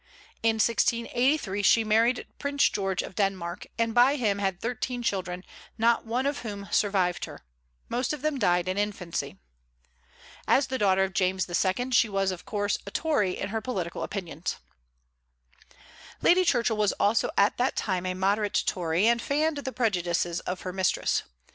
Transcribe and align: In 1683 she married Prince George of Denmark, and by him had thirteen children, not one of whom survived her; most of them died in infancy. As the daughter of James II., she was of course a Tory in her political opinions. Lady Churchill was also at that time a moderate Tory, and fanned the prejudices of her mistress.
In 0.41 0.55
1683 0.55 1.61
she 1.61 1.83
married 1.83 2.25
Prince 2.39 2.69
George 2.69 3.03
of 3.03 3.13
Denmark, 3.13 3.67
and 3.77 3.93
by 3.93 4.15
him 4.15 4.39
had 4.39 4.59
thirteen 4.59 5.03
children, 5.03 5.43
not 5.77 6.07
one 6.07 6.25
of 6.25 6.39
whom 6.39 6.67
survived 6.71 7.25
her; 7.25 7.43
most 7.87 8.11
of 8.11 8.23
them 8.23 8.39
died 8.39 8.67
in 8.67 8.79
infancy. 8.79 9.37
As 10.47 10.65
the 10.65 10.79
daughter 10.79 11.03
of 11.03 11.13
James 11.13 11.47
II., 11.47 11.91
she 11.91 12.09
was 12.09 12.31
of 12.31 12.45
course 12.45 12.79
a 12.87 12.89
Tory 12.89 13.37
in 13.37 13.49
her 13.49 13.61
political 13.61 14.01
opinions. 14.01 14.55
Lady 16.23 16.43
Churchill 16.45 16.77
was 16.77 16.93
also 16.93 17.29
at 17.37 17.57
that 17.57 17.75
time 17.75 18.07
a 18.07 18.15
moderate 18.15 18.63
Tory, 18.65 19.05
and 19.05 19.21
fanned 19.21 19.57
the 19.57 19.71
prejudices 19.71 20.39
of 20.39 20.61
her 20.61 20.73
mistress. 20.73 21.21